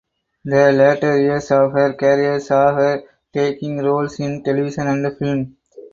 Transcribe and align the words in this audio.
The 0.43 0.71
latter 0.71 1.19
years 1.21 1.51
of 1.51 1.73
her 1.73 1.93
career 1.93 2.39
saw 2.39 2.73
her 2.73 3.03
taking 3.31 3.77
roles 3.83 4.19
in 4.19 4.43
television 4.43 4.87
and 4.87 5.15
film. 5.19 5.57